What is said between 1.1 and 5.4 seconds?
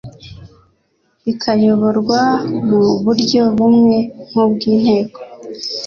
ikayoborwa mu buryo bumwe nk ubw Inteko